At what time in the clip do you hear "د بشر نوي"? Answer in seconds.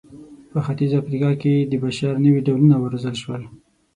1.71-2.41